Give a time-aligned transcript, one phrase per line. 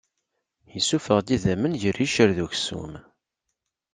[0.77, 2.93] Issufeɣ-d idammen gar yiccer d uksum.